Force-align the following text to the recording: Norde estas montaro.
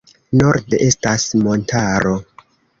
Norde 0.39 0.79
estas 0.87 1.27
montaro. 1.45 2.19